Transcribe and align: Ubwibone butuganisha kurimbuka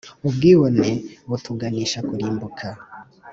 Ubwibone 0.27 0.89
butuganisha 1.29 1.99
kurimbuka 2.07 2.65